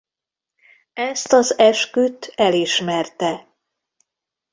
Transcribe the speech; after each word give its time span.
Ezt 0.93 1.31
az 1.33 1.57
esküdt 1.57 2.33
elismerte. 2.35 3.47